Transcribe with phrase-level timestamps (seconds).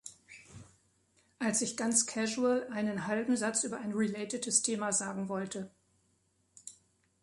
[1.37, 5.69] Als ich ganz casual einen halben Satz über ein relatetes Thema sagen wollte.